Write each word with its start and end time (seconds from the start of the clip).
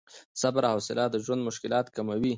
صبر 0.41 0.63
او 0.67 0.71
حوصله 0.77 1.03
د 1.09 1.15
ژوند 1.25 1.41
مشکلات 1.49 1.87
کموي. 1.95 2.29